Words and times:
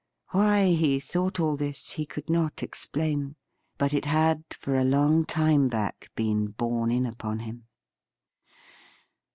Why 0.31 0.71
he 0.71 0.99
thought 0.99 1.39
all 1.39 1.55
this 1.55 1.91
he 1.91 2.07
could 2.07 2.27
not 2.27 2.63
explain; 2.63 3.35
but 3.77 3.93
it 3.93 4.05
had 4.05 4.43
for 4.49 4.73
a 4.73 4.83
long 4.83 5.25
time 5.25 5.67
back 5.67 6.09
been 6.15 6.47
borne 6.47 6.89
in 6.91 7.05
upon 7.05 7.41
him. 7.41 7.67